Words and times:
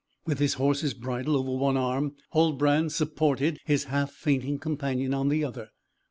With 0.25 0.39
his 0.39 0.55
horse's 0.55 0.95
bridle 0.95 1.37
over 1.37 1.51
one 1.55 1.77
arm, 1.77 2.15
Huldbrand 2.33 2.91
supported 2.91 3.59
his 3.65 3.83
half 3.83 4.11
fainting 4.11 4.57
companion 4.57 5.13
on 5.13 5.29
the 5.29 5.43
other. 5.43 5.69